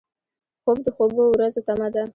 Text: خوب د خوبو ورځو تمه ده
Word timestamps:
خوب 0.63 0.77
د 0.85 0.87
خوبو 0.95 1.23
ورځو 1.33 1.59
تمه 1.67 1.87
ده 1.93 2.03